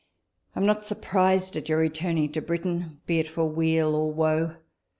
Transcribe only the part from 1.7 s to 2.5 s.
returning to